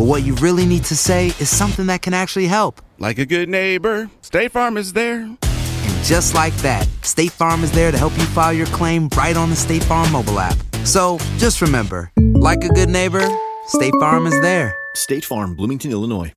[0.00, 2.80] but what you really need to say is something that can actually help.
[2.98, 5.20] Like a good neighbor, State Farm is there.
[5.24, 9.36] And just like that, State Farm is there to help you file your claim right
[9.36, 10.56] on the State Farm mobile app.
[10.84, 13.28] So just remember, like a good neighbor,
[13.66, 14.74] State Farm is there.
[14.94, 16.32] State Farm, Bloomington, Illinois.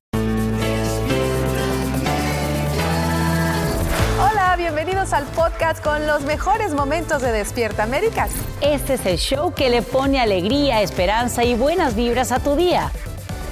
[4.18, 8.28] Hola, bienvenidos al podcast con los mejores momentos de Despierta América.
[8.60, 12.92] Este es el show que le pone alegría, esperanza y buenas vibras a tu día.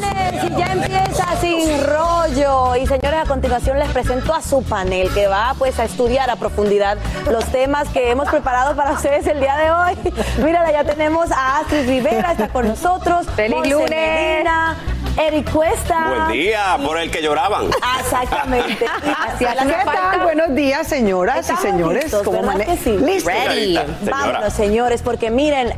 [0.00, 2.76] Lunes, lunes y ya empieza sin rollo.
[2.76, 6.36] Y señores, a continuación les presento a su panel que va pues a estudiar a
[6.36, 6.98] profundidad
[7.30, 10.14] los temas que hemos preparado para ustedes el día de hoy.
[10.44, 13.26] Mírala, ya tenemos a Astrid Rivera, está con nosotros.
[13.36, 13.90] ¡Feliz lunes!
[13.90, 14.76] Medina,
[15.16, 16.14] Eric Cuesta.
[16.26, 17.66] Buen día, por el que lloraban.
[18.00, 18.86] Exactamente.
[18.86, 20.20] Hacia la ¿Qué tal?
[20.22, 22.04] Buenos días, señoras y señores.
[22.04, 22.96] listos, ¿Cómo ¿verdad mane- que sí?
[22.96, 23.24] Listos.
[23.32, 23.74] Ready.
[23.76, 23.86] Señora.
[24.10, 25.74] Vámonos, señores, porque miren,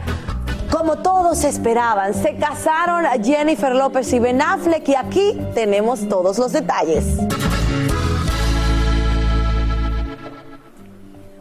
[0.80, 6.52] como todos esperaban, se casaron Jennifer López y Ben Affleck y aquí tenemos todos los
[6.52, 7.04] detalles.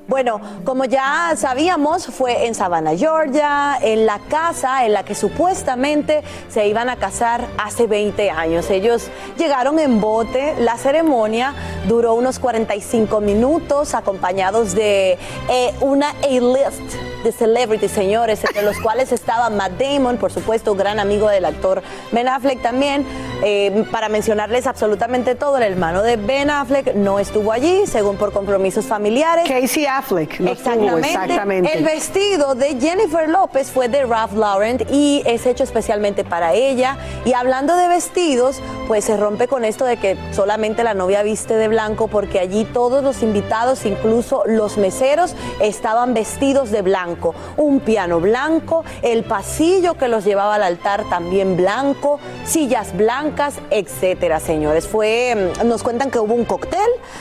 [0.09, 6.21] Bueno, como ya sabíamos, fue en Savannah, Georgia, en la casa en la que supuestamente
[6.50, 8.69] se iban a casar hace 20 años.
[8.69, 9.07] Ellos
[9.38, 11.53] llegaron en bote, la ceremonia
[11.88, 15.17] duró unos 45 minutos acompañados de
[15.50, 21.00] eh, una A-list de celebrities, señores, entre los cuales estaba Matt Damon, por supuesto, gran
[21.00, 21.81] amigo del actor
[22.12, 23.06] Ben Affleck también.
[23.44, 28.34] Eh, para mencionarles absolutamente todo, el hermano de Ben Affleck no estuvo allí, según por
[28.34, 29.47] compromisos familiares.
[29.47, 30.40] Casey Affleck.
[30.40, 31.78] no estuvo, exactamente.
[31.78, 36.97] El vestido de Jennifer López fue de Ralph Lauren y es hecho especialmente para ella.
[37.25, 41.56] Y hablando de vestidos, pues se rompe con esto de que solamente la novia viste
[41.56, 47.09] de blanco porque allí todos los invitados, incluso los meseros, estaban vestidos de blanco.
[47.58, 54.40] Un piano blanco, el pasillo que los llevaba al altar también blanco, sillas blancas, etcétera,
[54.40, 54.88] señores.
[54.88, 56.80] Fue, mm, nos cuentan que hubo un cóctel,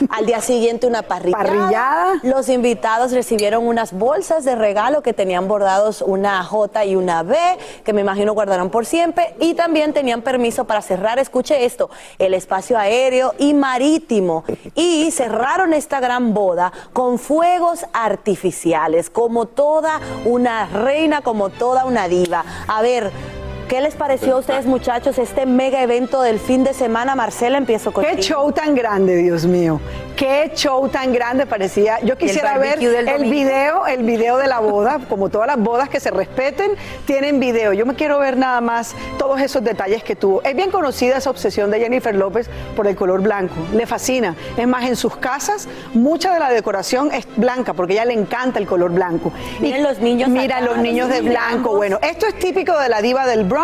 [0.09, 1.43] al día siguiente una parrillada.
[1.43, 2.19] Parrillada.
[2.23, 7.37] Los invitados recibieron unas bolsas de regalo que tenían bordados una J y una B,
[7.83, 12.33] que me imagino guardarán por siempre, y también tenían permiso para cerrar, escuche esto, el
[12.33, 14.43] espacio aéreo y marítimo.
[14.75, 19.47] Y cerraron esta gran boda con fuegos artificiales, como
[19.79, 22.43] toda una reina, como toda una diva.
[22.67, 23.38] A ver.
[23.69, 27.13] ¿Qué les pareció a ustedes, muchachos, este mega evento del fin de semana?
[27.13, 28.15] Marcela, empiezo contigo.
[28.15, 29.79] Qué show tan grande, Dios mío.
[30.15, 31.99] Qué show tan grande parecía.
[32.01, 35.99] Yo quisiera ver el video, el video de la boda, como todas las bodas que
[35.99, 36.71] se respeten,
[37.05, 37.71] tienen video.
[37.73, 40.41] Yo me quiero ver nada más todos esos detalles que tuvo.
[40.41, 43.53] Es bien conocida esa obsesión de Jennifer López por el color blanco.
[43.71, 44.35] Le fascina.
[44.57, 48.19] Es más, en sus casas, mucha de la decoración es blanca porque a ella le
[48.19, 49.31] encanta el color blanco.
[49.59, 51.51] Miren los niños Mira acá, los niños los de niños blanco.
[51.51, 51.77] blancos.
[51.77, 53.58] Bueno, esto es típico de la diva del Bronx.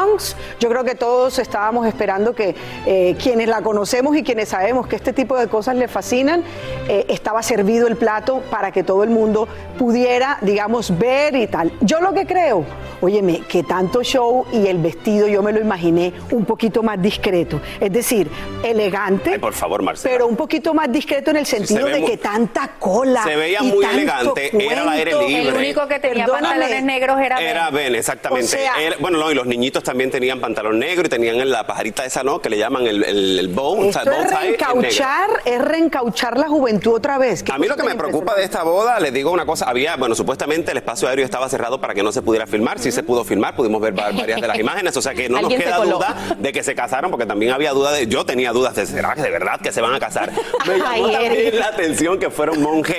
[0.60, 2.56] Yo creo que todos estábamos esperando que
[2.86, 6.44] eh, quienes la conocemos y quienes sabemos que este tipo de cosas le fascinan,
[6.90, 9.48] eh, estaba servido el plato para que todo el mundo
[9.78, 11.72] pudiera, digamos, ver y tal.
[11.82, 12.66] Yo lo que creo,
[13.02, 17.62] óyeme, que tanto show y el vestido yo me lo imaginé un poquito más discreto.
[17.80, 18.30] Es decir,
[18.64, 19.32] elegante.
[19.32, 20.14] Ay, por favor, Marcela.
[20.14, 23.24] Pero un poquito más discreto en el sentido de muy- que tanta cola.
[23.24, 23.98] Se veía y muy tanto
[24.36, 25.50] elegante, era al aire libre.
[25.50, 26.48] El único que tenía Perdóname.
[26.56, 27.48] pantalones negros era Ben.
[27.48, 28.46] Era Ben, exactamente.
[28.46, 31.66] O sea- Era- bueno, no, y los niñitos también tenían pantalón negro y tenían la
[31.66, 32.42] pajarita esa, ¿no?
[32.42, 36.48] Que le llaman el, el, el bow, o sea, bow es reencauchar, es reencauchar la
[36.48, 37.44] juventud otra vez.
[37.44, 39.96] ¿Qué A mí lo que me preocupa de esta boda, les digo una cosa, había,
[39.96, 43.04] bueno, supuestamente el espacio aéreo estaba cerrado para que no se pudiera filmar, sí se
[43.04, 45.78] pudo filmar, pudimos ver va- varias de las imágenes, o sea que no nos queda
[45.78, 49.14] duda de que se casaron, porque también había duda de, yo tenía dudas de, ¿será
[49.14, 50.32] que de verdad que se van a casar?
[50.68, 52.96] Me llamó también la atención que fuera un monje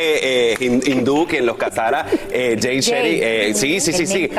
[0.53, 4.31] eh, hin- hindú quien los casara, eh, Jay Shetty, eh, sí, sí, sí, me sí,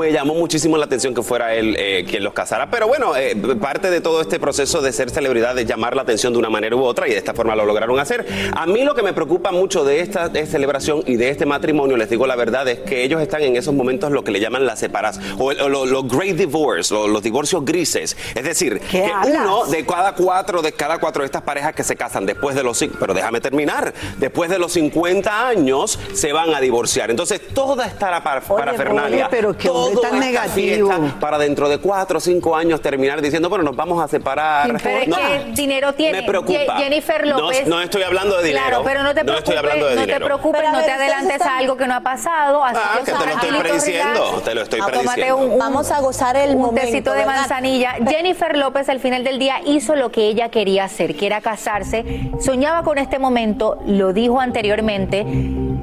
[0.00, 3.34] me llamó muchísimo la atención que fuera él eh, quien los casara, pero bueno, eh,
[3.60, 6.76] parte de todo este proceso de ser celebridad, de llamar la atención de una manera
[6.76, 8.26] u otra, y de esta forma lo lograron hacer.
[8.54, 11.96] A mí lo que me preocupa mucho de esta de celebración y de este matrimonio,
[11.96, 14.66] les digo la verdad, es que ellos están en esos momentos lo que le llaman
[14.66, 18.16] la separación, o, lo- los great divorce, o los divorcios grises.
[18.34, 19.42] Es decir, ¿Qué que hablas?
[19.46, 22.62] uno de cada cuatro, de cada cuatro de estas parejas que se casan después de
[22.62, 27.10] los, pero déjame terminar, después de los 50 años se van a divorciar.
[27.10, 30.90] Entonces, toda esta para, parafernalia, oye, pero toda tan negativo.
[31.20, 34.76] para dentro de cuatro o cinco años terminar diciendo, bueno, nos vamos a separar.
[34.82, 36.20] Pero es No, que dinero tiene.
[36.22, 36.76] me preocupa.
[36.78, 37.66] Jennifer No- López.
[37.66, 38.66] No, estoy hablando de dinero.
[38.66, 39.38] Claro, pero no te No preocupes.
[39.38, 41.94] estoy hablando de no te preocupes, Pero no ver, te adelantes a algo que no
[41.94, 42.64] ha pasado.
[42.64, 44.44] Así Ah, que te lo estoy prediciendo, relax.
[44.44, 45.36] te lo estoy tómate prediciendo.
[45.36, 47.34] un- un- Vamos a gozar el un momento, tecito de ¿verdad?
[47.36, 47.94] manzanilla.
[48.08, 52.30] Jennifer López al final del día hizo lo que ella quería hacer, que era casarse.
[52.40, 55.24] Soñaba con este momento, lo dijo anteriormente.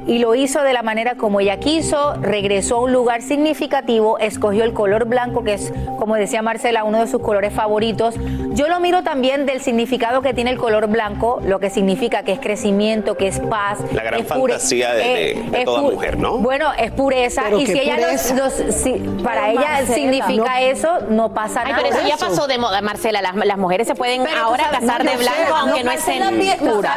[0.08, 4.62] Y lo hizo de la manera como ella quiso, regresó a un lugar significativo, escogió
[4.62, 8.14] el color blanco, que es, como decía Marcela, uno de sus colores favoritos.
[8.50, 12.32] Yo lo miro también del significado que tiene el color blanco, lo que significa que
[12.32, 13.78] es crecimiento, que es paz.
[13.92, 16.38] La gran es fantasía de- de- de es toda mujer, ¿no?
[16.38, 17.42] Bueno, es pureza.
[17.44, 21.32] Pero y si ella los- los- si- para Pero ella Marcela, significa no- eso, no
[21.34, 21.82] pasa Ay, nada.
[21.84, 23.20] pero eso ya pasó de moda, Marcela.
[23.22, 25.90] Las, las mujeres se pueden Pero ahora sabes- casar no de blanco, no, aunque no,
[25.92, 26.96] estén puras.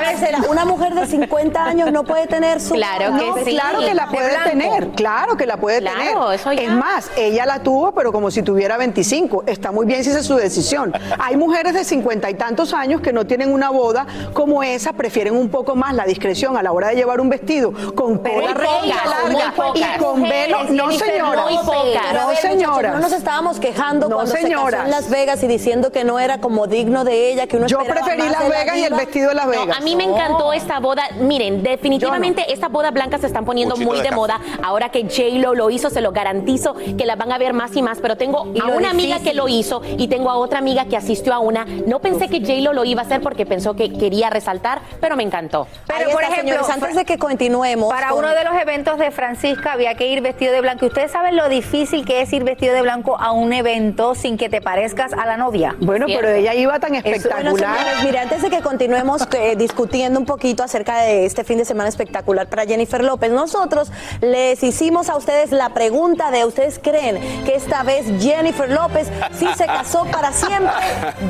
[0.50, 3.52] Una mujer de 50 años no puede tener su Claro que No, sí.
[3.52, 6.34] Claro que la de puede tener, claro que la puede Claro, tener.
[6.40, 6.62] eso ya.
[6.64, 9.44] Es más, ella la tuvo, pero como si tuviera 25.
[9.48, 10.94] Está muy bien si esa es su decisión.
[11.20, 15.36] Hay mujeres de 50 y tantos años que no tienen una boda como esa, prefieren
[15.36, 18.90] un poco más la discreción a la hora de llevar un vestido con cola muy
[18.90, 20.64] larga y con velo.
[20.70, 21.44] No, señora.
[21.44, 22.14] muy pocas.
[22.14, 22.94] No, señoras.
[22.94, 24.72] no nos estábamos quejando No, cuando se señoras.
[24.72, 27.68] casó en Las Vegas y diciendo que no era como digno de ella, que uno
[27.68, 29.78] Yo preferí más Las la Vegas y el vestido de Las No, Vegas.
[29.78, 31.04] a mí me encantó esta boda.
[31.20, 34.40] Miren, definitivamente estas bodas blancas se están poniendo muy de moda.
[34.64, 37.82] Ahora que J-Lo lo hizo, se lo garantizo que las van a ver más y
[37.82, 38.00] más.
[38.02, 41.34] Pero tengo a una amiga que lo hizo y tengo a otra amiga que asistió
[41.34, 41.66] a una.
[41.66, 45.24] No pensé que J-Lo lo iba a hacer porque pensó que quería resaltar, pero me
[45.24, 45.68] encantó.
[45.88, 47.90] Pero, por ejemplo, señores, antes de que continuemos.
[47.92, 50.86] Para con- uno de los eventos de Francisca había que ir vestido de blanco.
[50.86, 54.38] ¿Y ustedes saben lo difícil que es ir vestido de blanco a un evento sin
[54.38, 55.76] que te parezcas a la novia?
[55.80, 56.26] Bueno, Cierto.
[56.26, 57.78] pero ella iba tan Bueno, espectacular.
[57.78, 61.66] señores, mire, antes de que continuemos eh, discutiendo un poquito acerca de este fin de
[61.66, 63.92] semana espectacular para Jennifer López, nosotros
[64.22, 69.48] les hicimos a ustedes la pregunta de ¿ustedes creen que esta vez Jennifer López sí
[69.56, 70.72] se casó para siempre?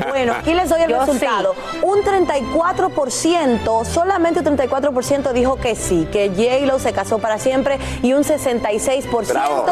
[0.08, 1.54] Bueno, aquí les doy el Yo resultado.
[1.82, 8.12] Un 34%, solamente un 34% dijo que sí, que J-Lo se casó para siempre y
[8.12, 9.66] un 66% Bravo.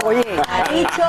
[0.48, 1.02] Ha dicho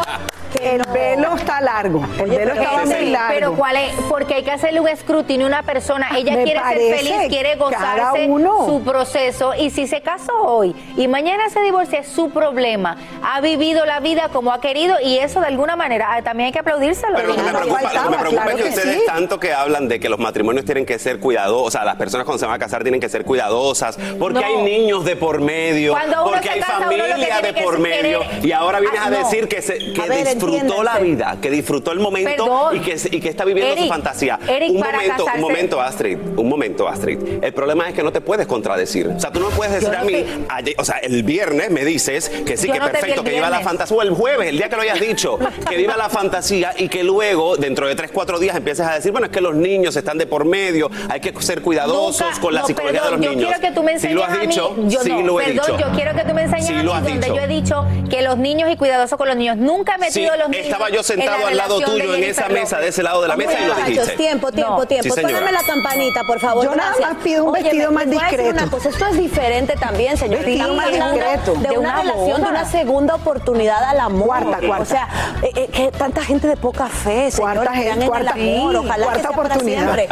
[0.62, 0.94] El no.
[0.94, 2.04] velo está largo.
[2.20, 3.34] El velo pero estaba sí, muy largo.
[3.34, 6.08] Pero cuál es, porque hay que hacerle un escrutinio a una persona.
[6.16, 8.66] Ella Me quiere ser feliz, quiere gozarse uno.
[8.66, 9.54] su proceso.
[9.56, 12.98] Y si se casó hoy y mañana se divorcia, es su problema.
[13.24, 16.52] Ha vivido la vida como ha querido y eso de alguna manera ah, también hay
[16.54, 17.16] que aplaudírselo.
[17.16, 18.96] Pero lo que me preocupa, lo que me faltaba, preocupa claro es que que ustedes
[18.98, 19.04] sí.
[19.06, 22.26] tanto que hablan de que los matrimonios tienen que ser cuidadosos, o sea, las personas
[22.26, 24.46] cuando se van a casar tienen que ser cuidadosas, porque No.
[24.46, 28.22] hay niños de por medio, Cuando uno porque se hay casa, familia de por medio,
[28.22, 29.18] querer- y ahora vienes Ah, a no.
[29.18, 32.76] decir que, se, que A ver, disfrutó la vida, que disfrutó el momento Perdón.
[32.78, 34.40] y que, se- y que está viviendo Eric, su fantasía.
[34.48, 37.20] Eric, un para momento, casarse- un momento, Astrid, un momento, Astrid.
[37.44, 39.08] El problema es que no te puedes contradecir.
[39.08, 40.98] O sea, tú no me puedes decir Yo no a mí, te- ayer- o sea,
[40.98, 44.02] el viernes me dices que sí, Yo que no perfecto, que viva la fantasía, o
[44.02, 45.38] el jueves, el día que lo hayas dicho,
[45.70, 49.12] que viva la fantasía y que luego, dentro de tres, cuatro días, empieces a decir,
[49.12, 52.54] bueno, es que los niños están de por medio, hay que ser cuidadosos Nunca- con
[52.54, 53.50] la no, psicología perdón, de los yo niños.
[53.56, 55.46] quiero que tú me enseñes sí lo has mí- dicho, yo sí no, lo he
[55.46, 55.80] perdón, dicho.
[55.90, 57.36] yo quiero que tú me enseñes Sí a mí donde dicho.
[57.36, 59.58] yo he dicho que los niños y cuidadosos con los niños.
[59.58, 60.66] Nunca he Sí, los niños.
[60.68, 62.80] estaba yo en sentado al lado tuyo en esa mesa, López.
[62.82, 64.16] de ese lado de la mesa y lo Muchachos, dijiste.
[64.18, 64.86] tiempo, tiempo, No.
[64.86, 65.04] tiempo.
[65.04, 65.34] Sí, señora.
[65.40, 66.66] Póngame la campanita, por favor.
[66.66, 68.50] Yo nada más pido un Oye, vestido me- más discreto.
[68.50, 70.44] una cosa, esto es diferente también, señor.
[70.46, 71.54] Vestido más discreto.
[71.56, 74.28] De una relación, de una segunda oportunidad al amor.
[74.44, 74.82] Cuarta, cuarta.
[74.84, 75.08] O sea,
[75.44, 77.56] eh, eh, que tanta gente de poca fe, señor.
[77.56, 79.96] Cuarta gente, cuarta- Ojalá que cuarta oportunidad.
[79.96, 80.10] siempre.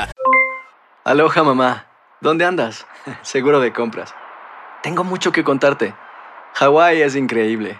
[1.03, 1.85] Aloha mamá,
[2.19, 2.85] ¿dónde andas?
[3.21, 4.13] Seguro de compras.
[4.83, 5.93] Tengo mucho que contarte.
[6.55, 7.79] Hawái es increíble.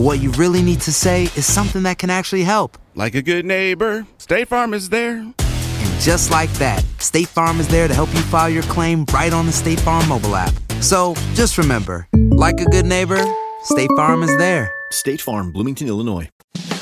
[0.00, 2.78] but what you really need to say is something that can actually help.
[2.94, 5.18] Like a good neighbor, State Farm is there.
[5.18, 9.30] And just like that, State Farm is there to help you file your claim right
[9.30, 10.54] on the State Farm mobile app.
[10.80, 13.22] So just remember, like a good neighbor,
[13.64, 14.72] State Farm is there.
[14.90, 16.30] State Farm, Bloomington, Illinois.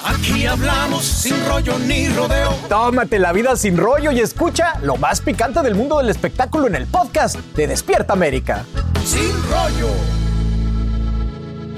[0.05, 2.55] Aquí hablamos sin rollo ni rodeo.
[2.69, 6.77] Tómate la vida sin rollo y escucha lo más picante del mundo del espectáculo en
[6.77, 8.65] el podcast de Despierta América.
[9.05, 10.28] Sin rollo.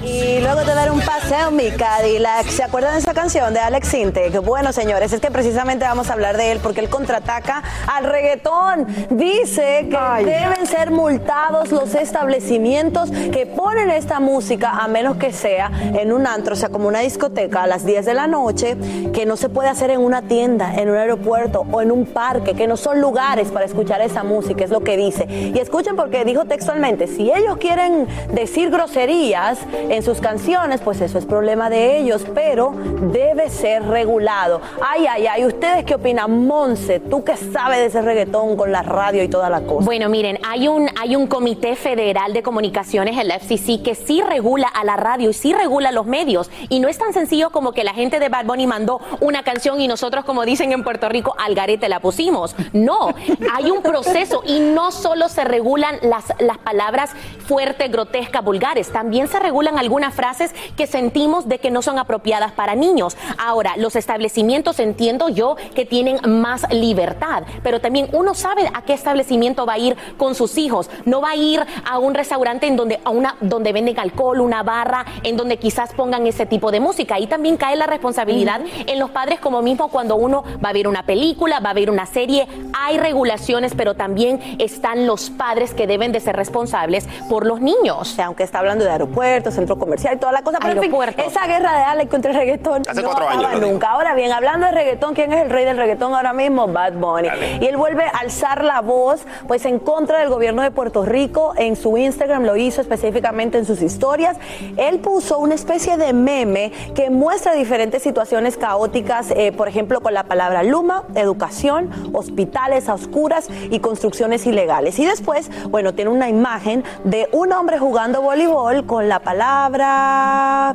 [0.03, 3.59] Y luego de dar un paseo en mi Cadillac, ¿se acuerdan de esa canción de
[3.59, 4.43] Alex Intec?
[4.43, 8.87] Bueno, señores, es que precisamente vamos a hablar de él porque él contraataca al reggaetón.
[9.11, 15.69] Dice que deben ser multados los establecimientos que ponen esta música, a menos que sea
[15.71, 18.77] en un antro, o sea, como una discoteca a las 10 de la noche,
[19.13, 22.55] que no se puede hacer en una tienda, en un aeropuerto o en un parque,
[22.55, 25.27] que no son lugares para escuchar esa música, es lo que dice.
[25.29, 29.59] Y escuchen porque dijo textualmente, si ellos quieren decir groserías,
[29.91, 32.73] en sus canciones, pues eso es problema de ellos, pero
[33.11, 34.61] debe ser regulado.
[34.81, 36.47] Ay, ay, ay, ¿ustedes qué opinan?
[36.47, 39.83] Monse, tú que sabes de ese reggaetón con la radio y toda la cosa.
[39.83, 44.69] Bueno, miren, hay un, hay un comité federal de comunicaciones, el FCC, que sí regula
[44.69, 46.49] a la radio y sí regula los medios.
[46.69, 49.81] Y no es tan sencillo como que la gente de Bad Bunny mandó una canción
[49.81, 52.55] y nosotros, como dicen en Puerto Rico, al garete la pusimos.
[52.71, 53.09] No,
[53.53, 57.11] hay un proceso y no solo se regulan las, las palabras
[57.45, 62.53] fuertes, grotescas, vulgares, también se regulan algunas frases que sentimos de que no son apropiadas
[62.53, 63.17] para niños.
[63.37, 68.93] Ahora, los establecimientos entiendo yo que tienen más libertad, pero también uno sabe a qué
[68.93, 70.89] establecimiento va a ir con sus hijos.
[71.05, 74.63] No va a ir a un restaurante en donde, a una, donde venden alcohol, una
[74.63, 77.15] barra, en donde quizás pongan ese tipo de música.
[77.15, 80.87] Ahí también cae la responsabilidad en los padres como mismo cuando uno va a ver
[80.87, 82.47] una película, va a ver una serie.
[82.73, 87.97] Hay regulaciones, pero también están los padres que deben de ser responsables por los niños.
[87.99, 90.79] O sea, aunque está hablando de aeropuertos, centro comercial y toda la cosa, pero en
[90.79, 91.25] fin, Aeropuertos.
[91.25, 93.91] esa guerra de Alex contra el reggaetón Hace no cuatro años nunca.
[93.91, 96.67] Ahora bien, hablando de reggaetón, ¿quién es el rey del reggaetón ahora mismo?
[96.67, 97.29] Bad Bunny.
[97.59, 101.53] Y él vuelve a alzar la voz, pues en contra del gobierno de Puerto Rico.
[101.57, 104.37] En su Instagram lo hizo específicamente en sus historias.
[104.77, 110.13] Él puso una especie de meme que muestra diferentes situaciones caóticas, eh, por ejemplo, con
[110.13, 114.99] la palabra Luma, educación, hospitales a oscuras y construcciones ilegales.
[114.99, 119.60] Y después, bueno, tiene una imagen de un hombre jugando voleibol con la palabra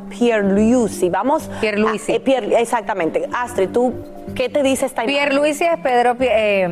[0.09, 1.09] Pierluisi.
[1.09, 1.49] Vamos.
[1.61, 2.11] Pierluisi.
[2.11, 3.27] a- eh, Pier- exactamente.
[3.33, 3.93] Astrid, ¿tú
[4.35, 5.19] qué te dice esta imagen?
[5.29, 6.63] Pierluisi es Pedro, eh,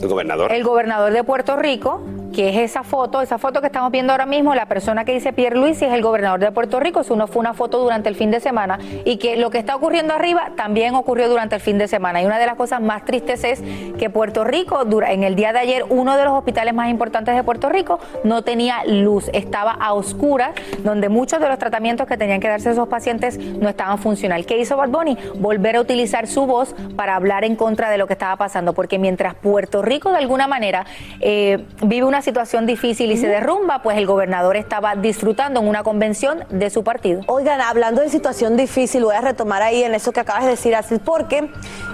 [0.00, 0.52] El gobernador.
[0.52, 2.00] el gobernador de Puerto Rico,
[2.32, 5.32] que es esa foto, esa foto que estamos viendo ahora mismo, la persona que dice
[5.32, 8.30] Pierluisi es el gobernador de Puerto Rico, eso no fue una foto durante el fin
[8.30, 11.88] de semana y que lo que está ocurriendo arriba también ocurrió durante el fin de
[11.88, 12.22] semana.
[12.22, 13.62] Y una de las cosas más tristes es
[13.98, 17.44] que Puerto Rico, en el día de ayer, uno de los hospitales más importantes de
[17.44, 22.40] Puerto Rico no tenía luz, estaba a oscuras, donde muchos de los tratamientos que tenían
[22.40, 24.46] que darse esos pacientes no estaban funcional.
[24.46, 25.18] ¿Qué hizo Bad Bunny?
[25.36, 28.98] Volver a utilizar su voz para hablar en contra de lo que estaba pasando, porque
[28.98, 30.86] mientras Puerto Rico de alguna manera
[31.20, 35.82] eh, vive una situación difícil y se derrumba, pues el gobernador estaba disfrutando en una
[35.82, 37.20] convención de su partido.
[37.26, 40.74] Oigan, hablando de situación difícil, voy a retomar ahí en eso que acabas de decir,
[40.74, 41.50] Astrid, porque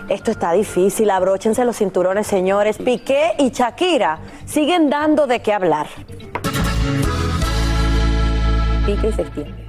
[0.08, 1.10] esto está difícil.
[1.10, 2.78] Abróchense los cinturones, señores.
[2.78, 5.86] Piqué y Shakira siguen dando de qué hablar.
[8.86, 9.67] Pique y septiembre.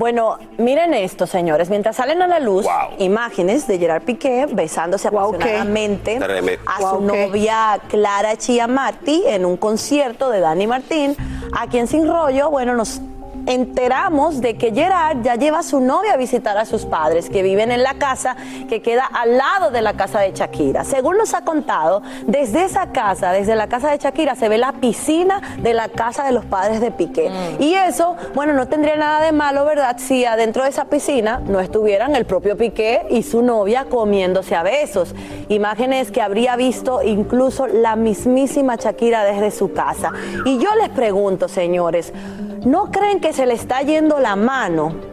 [0.00, 1.68] Bueno, miren esto, señores.
[1.68, 2.64] Mientras salen a la luz
[2.98, 6.18] imágenes de Gerard Piqué besándose apasionadamente
[6.64, 11.14] a su novia Clara Chiamati en un concierto de Dani Martín,
[11.52, 13.02] a quien sin rollo, bueno, nos
[13.46, 17.42] enteramos de que Gerard ya lleva a su novia a visitar a sus padres que
[17.42, 18.36] viven en la casa
[18.68, 20.84] que queda al lado de la casa de Shakira.
[20.84, 24.72] Según nos ha contado, desde esa casa, desde la casa de Shakira, se ve la
[24.72, 27.30] piscina de la casa de los padres de Piqué.
[27.58, 29.96] Y eso, bueno, no tendría nada de malo, ¿verdad?
[29.98, 34.62] Si adentro de esa piscina no estuvieran el propio Piqué y su novia comiéndose a
[34.62, 35.14] besos.
[35.48, 40.12] Imágenes que habría visto incluso la mismísima Shakira desde su casa.
[40.44, 42.12] Y yo les pregunto, señores,
[42.64, 45.09] ¿no creen que se le está yendo la mano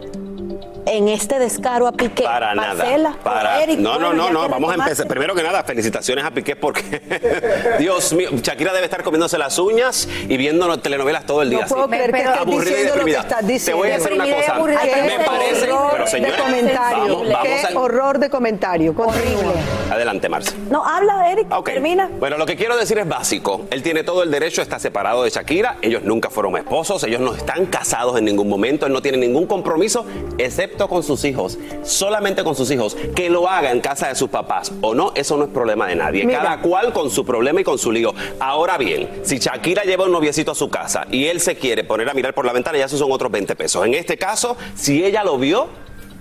[0.90, 2.24] en este descaro a Piqué?
[2.24, 3.22] Para Marcela, nada.
[3.22, 3.62] Para...
[3.62, 4.48] Eric, no, no, no, no.
[4.48, 5.06] Vamos a empezar.
[5.06, 7.00] Primero que nada, felicitaciones a Piqué porque,
[7.78, 11.60] Dios mío, Shakira debe estar comiéndose las uñas y viendo telenovelas todo el día.
[11.62, 11.90] No puedo así.
[11.90, 14.54] creer que estés y lo Te voy a decir una cosa.
[14.58, 16.98] Me parece, horror pero de señores, comentario.
[16.98, 18.94] vamos, vamos Qué a- horror de comentario.
[18.94, 19.52] Continúa.
[19.90, 20.52] Adelante, Marce.
[20.70, 21.46] No, habla, Eric.
[21.52, 21.66] Ok.
[21.66, 22.08] Termina.
[22.18, 23.66] Bueno, lo que quiero decir es básico.
[23.70, 25.76] Él tiene todo el derecho, está separado de Shakira.
[25.82, 29.46] Ellos nunca fueron esposos, ellos no están casados en ningún momento, él no tiene ningún
[29.46, 30.04] compromiso,
[30.38, 31.58] excepto con sus hijos.
[31.82, 32.96] Solamente con sus hijos.
[33.16, 35.96] Que lo haga en casa de sus papás o no, eso no es problema de
[35.96, 36.24] nadie.
[36.24, 36.40] Mira.
[36.40, 38.14] Cada cual con su problema y con su lío.
[38.38, 42.08] Ahora bien, si Shakira lleva un noviecito a su casa y él se quiere poner
[42.08, 43.84] a mirar por la ventana, ya esos son otros 20 pesos.
[43.84, 45.68] En este caso, si ella lo vio,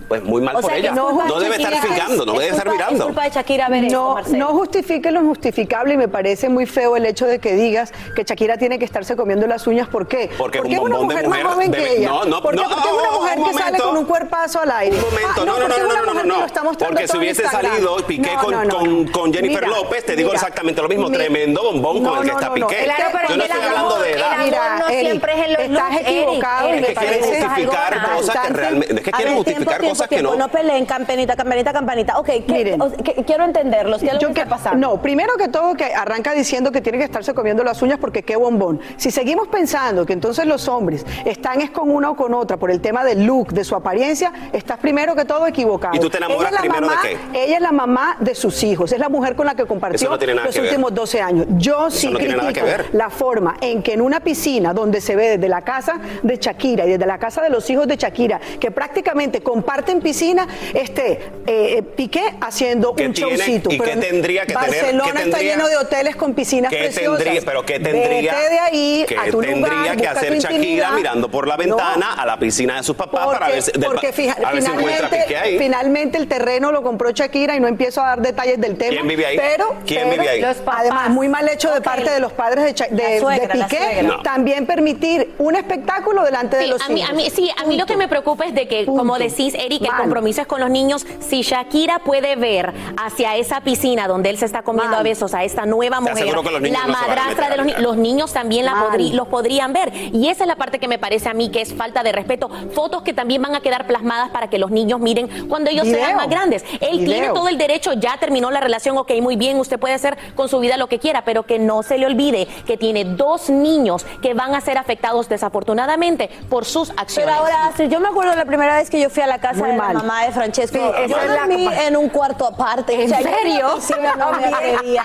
[0.08, 0.92] pues muy mal O por ella.
[0.94, 2.96] No, de debe estar fijando, no Es debe estar mirando.
[3.00, 6.66] Es culpa de Shakira ver esto, No, no justifique lo injustificable y me parece muy
[6.66, 9.88] feo el hecho de que digas que Shakira tiene que estarse comiendo las uñas.
[9.88, 10.30] ¿Por qué?
[10.38, 12.10] Porque es un es una mujer más joven debe- que ella.
[12.10, 12.62] no, no, ¿Por qué?
[12.62, 14.96] no, Porque es una un mujer que sale con un cuerpazo al aire.
[14.96, 16.26] Un momento, Ah, no, no, porque no, no, una no, no, mujer
[16.64, 18.78] no, Porque si hubiese salido Piqué No, con, no, no.
[18.80, 21.10] con, con Jennifer Mira, López, te digo mira, exactamente lo mismo.
[21.10, 22.54] mi- Tremendo bombón No, con el que está.
[22.54, 22.84] Piqué.
[22.86, 24.32] Claro, pero Yo no estoy hablando de edad.
[24.34, 26.70] amor no siempre es en los estás equivocado.
[26.70, 28.94] Me Es que quieren justificar cosas que realmente.
[28.96, 30.46] Es que quieren justificar tiempo, cosas tiempo, que no.
[30.46, 32.20] No peleen, campanita, campanita, campanita.
[32.20, 32.82] Ok, ¿qué- Miren.
[32.82, 32.92] o-
[33.26, 34.00] quiero entenderlos.
[34.02, 34.88] ¿Qué es lo que que- está pasando?
[34.96, 38.24] No, primero que todo que arranca diciendo que tiene que estarse comiendo las uñas porque
[38.24, 38.80] qué bombón.
[38.98, 42.72] Si seguimos pensando que entonces los hombres están es con una o con otra por
[42.72, 45.96] el tema del look, de su apariencia, estás primero que todo equivocado.
[45.96, 47.02] ¿Y tú te enamoras ella es la primero de mamá,
[47.34, 47.44] qué?
[47.44, 50.16] Ella es la mamá de sus hijos, es la mujer con la que compartió no
[50.18, 50.20] los
[50.56, 50.70] que ver.
[50.70, 51.46] últimos 12 años.
[51.52, 52.90] Yo sí no tiene nada critico que ver.
[52.94, 56.86] la forma en que en una piscina donde se ve desde la casa de Shakira
[56.86, 59.42] y desde la casa de los hijos de Shakira, que prácticamente
[59.88, 63.72] comparten piscina, esté eh, Piqué haciendo ¿Qué un showcito.
[63.72, 67.24] y qué tendría que tener- Barcelona qué está lleno de hoteles con piscinas ¿Qué preciosas.
[67.24, 70.92] tendría, pero qué tendría, Vete de ahí qué a tu tendría lugar, que hacer Shakira
[70.92, 73.72] mirando por la No, ventana a la piscina de sus papás porque, para ver si,
[73.72, 75.58] de- porque fija- a ver finalmente, Piqué ahí?
[75.58, 78.92] finalmente el terreno lo compró Shakira y no empiezo a dar detalles del tema.
[78.92, 79.38] ¿Quién vive ahí?
[79.38, 80.42] Pero, ¿Quién pero, vive ahí?
[80.42, 80.82] Los papás.
[80.82, 83.60] Además, muy mal hecho de parte de los padres de, Cha- de- La suegra, de
[83.60, 84.04] la Piqué.
[84.04, 84.22] No.
[84.22, 87.10] también permitir un espectáculo delante de los a mí, hijos.
[87.12, 89.77] a mí, sí, a mí lo que me preocupa es de que, como decís, Eric,
[89.86, 90.02] el Mal.
[90.02, 91.06] compromiso es con los niños.
[91.20, 95.00] Si Shakira puede ver hacia esa piscina donde él se está comiendo Mal.
[95.02, 98.34] a besos a esta nueva mujer, que la no madrastra de los niños, los niños
[98.34, 98.90] también la Mal.
[98.90, 99.92] podrí- los podrían ver.
[100.14, 102.50] Y esa es la parte que me parece a mí que es falta de respeto.
[102.74, 106.00] Fotos que también van a quedar plasmadas para que los niños miren cuando ellos Video.
[106.00, 106.64] sean más grandes.
[106.80, 107.06] Él Video.
[107.06, 110.50] tiene todo el derecho, ya terminó la relación, ok, muy bien, usted puede hacer con
[110.50, 114.06] su vida lo que quiera, pero que no se le olvide que tiene dos niños
[114.22, 117.16] que van a ser afectados desafortunadamente por sus acciones.
[117.16, 119.67] Pero ahora, Astrid, yo me acuerdo la primera vez que yo fui a la casa
[119.68, 119.94] Muy de mal.
[119.94, 120.78] la mamá de Francesco.
[120.78, 122.94] Sí, yo la dormí en un cuarto aparte.
[122.94, 123.76] ¿En yo en la serio?
[123.76, 125.04] piscina no me atrevía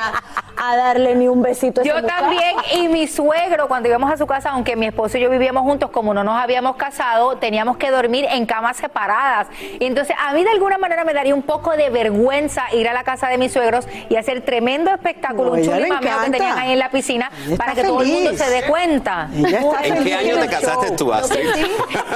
[0.57, 4.27] a darle ni un besito a Yo también, y mi suegro, cuando íbamos a su
[4.27, 7.91] casa, aunque mi esposo y yo vivíamos juntos, como no nos habíamos casado, teníamos que
[7.91, 9.49] dormir en camas separadas.
[9.81, 12.93] Y entonces, a mí de alguna manera me daría un poco de vergüenza ir a
[12.93, 16.73] la casa de mis suegros y hacer tremendo espectáculo, No, un chulimameo que tenían ahí
[16.73, 19.29] en la piscina, Ella para que todo el mundo se dé cuenta.
[19.35, 20.97] Ella está ¿En feliz qué año te casaste show.
[20.97, 21.49] tú, Astrid?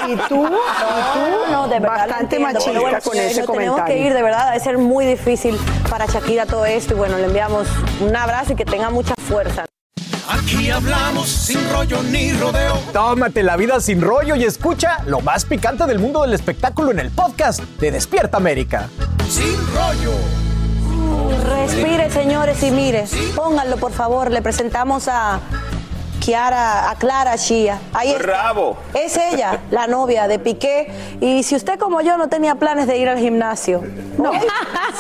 [0.09, 0.51] Y tú, y
[1.19, 2.07] tú, No, de verdad.
[2.39, 4.47] Bastante machista pero bueno, con señores, ese nos Tenemos que ir, de verdad.
[4.53, 6.95] Debe ser muy difícil para Shakira todo esto.
[6.95, 7.67] Y bueno, le enviamos
[8.01, 9.65] un abrazo y que tenga mucha fuerza.
[10.29, 12.79] Aquí hablamos sin rollo ni rodeo.
[12.93, 16.99] Tómate la vida sin rollo y escucha lo más picante del mundo del espectáculo en
[16.99, 18.89] el podcast de Despierta América.
[19.29, 20.13] Sin rollo.
[21.49, 23.05] Respire, señores, y mire.
[23.35, 24.31] Pónganlo, por favor.
[24.31, 25.41] Le presentamos a
[26.21, 27.79] Kiara, a Clara Shia.
[27.93, 28.23] Ahí está.
[28.25, 28.77] Bravo.
[28.95, 30.91] Es ella, la novia de Piqué.
[31.21, 33.83] Y si usted como yo no tenía planes de ir al gimnasio,
[34.19, 34.33] no.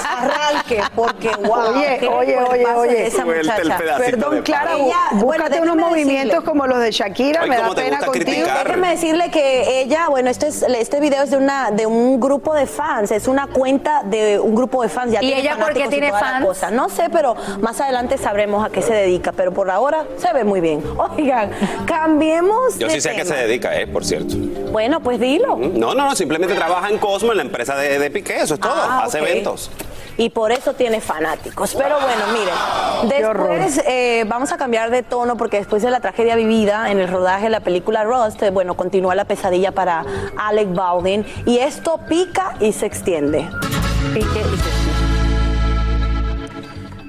[0.05, 1.75] arranque, porque wow.
[1.75, 3.07] Oye, oye, oye, oye.
[3.07, 3.79] Esa muchacha.
[3.99, 6.45] Perdón, Clara, Ella- bueno, búscate unos déjeme movimientos decirle.
[6.47, 8.13] como los de Shakira, Ay, me da pena contigo.
[8.25, 8.67] criticar.
[8.67, 12.55] Déjeme decirle que ella, bueno, este, es, este video es de una de un grupo
[12.55, 15.13] de fans, es una cuenta de un grupo de fans.
[15.13, 16.45] Ya ¿Y ella por qué tiene fans?
[16.45, 16.71] cosa.
[16.71, 20.45] No sé, pero más adelante sabremos a qué se dedica, pero por ahora se ve
[20.45, 20.83] muy bien.
[21.17, 21.51] Oigan,
[21.87, 24.35] cambiemos Yo de sí sé a qué se dedica, eh, por cierto.
[24.73, 25.57] Bueno, pues dilo.
[25.57, 28.61] No, no, no, simplemente trabaja en Cosmo, en la empresa de, de Piqué, eso es
[28.61, 28.73] todo.
[28.75, 29.71] Ah, Hace eventos.
[30.19, 31.75] Y por eso tiene fanáticos.
[31.75, 36.37] Pero bueno, miren, después eh, vamos a cambiar de tono porque después de la tragedia
[36.37, 40.05] vivida en el rodaje de la película Rust, eh, bueno, continúa la pesadilla para
[40.39, 43.47] Alec Baldwin y esto pica y se extiende.
[44.15, 44.86] Pique y se-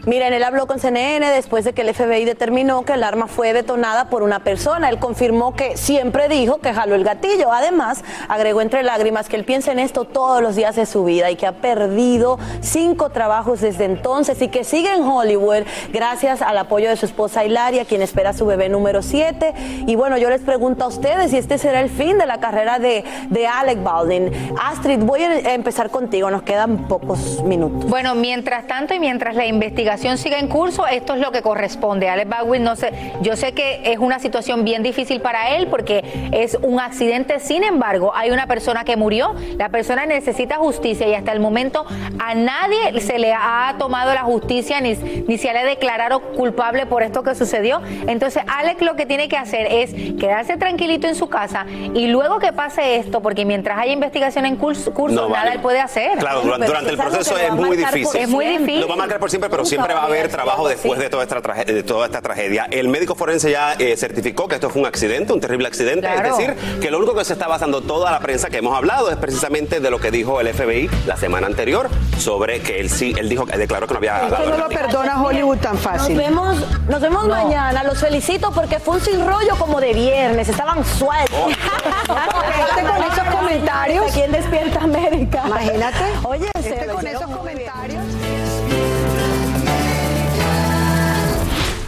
[0.08, 3.52] Miren, él habló con CNN después de que el FBI determinó que el arma fue
[3.52, 4.88] detonada por una persona.
[4.88, 7.52] Él confirmó que siempre dijo que jaló el gatillo.
[7.52, 11.30] Además, agregó entre lágrimas que él piensa en esto todos los días de su vida
[11.30, 16.58] y que ha perdido cinco trabajos desde entonces y que sigue en Hollywood gracias al
[16.58, 19.54] apoyo de su esposa Hilaria, quien espera su bebé número 7.
[19.88, 22.80] Y bueno, yo les pregunto a ustedes si este será el fin de la carrera
[22.80, 24.32] de, de Alec Baldwin.
[24.64, 27.90] Astrid, voy a empezar contigo, nos quedan pocos minutos.
[27.90, 32.10] Bueno, mientras tanto y mientras la investigación siga en curso, esto es lo que corresponde.
[32.10, 36.30] Alec Baldwin, no sé, yo sé que es una situación bien difícil para él porque
[36.32, 41.14] es un accidente, sin embargo, hay una persona que murió, la persona necesita justicia y
[41.14, 41.86] hasta el momento
[42.20, 46.86] a nadie se le ha tomado la justicia ni, ni se le ha declarado culpable
[46.86, 47.82] por esto que sucedió.
[48.08, 52.40] Entonces, Alex lo que tiene que hacer es quedarse tranquilito en su casa y luego
[52.40, 56.18] que pase esto, porque mientras hay investigación en curso, curso nada él puede hacer.
[56.18, 58.22] Claro, durante, durante el proceso es muy difícil.
[58.22, 58.82] Es muy difícil.
[58.82, 61.24] Lo va a marcar por siempre, pero siempre va a haber trabajo después de toda
[61.24, 62.68] esta, tragedia, de toda esta tragedia.
[62.72, 66.08] El médico forense ya eh, certificó que esto fue un accidente, un terrible accidente.
[66.14, 69.10] Es decir, que lo único que se está basando toda la prensa que hemos hablado
[69.10, 73.14] es precisamente de lo que dijo el FBI la semana anterior sobre que él sí,
[73.18, 76.16] él dijo, declaró que no había dado no lo perdona Hollywood tan fácil.
[76.16, 77.84] Nos vemos, nos vemos mañana.
[77.84, 80.50] Los felicito porque fue un sin rollo como de viernes.
[80.50, 81.38] Estaban sueltos.
[81.40, 81.46] Oh.
[82.08, 84.12] con esos comentarios.
[84.14, 85.44] ¿Quién despierta América?
[85.46, 86.04] Imagínate.
[86.24, 87.57] Oye, este con esos comentarios.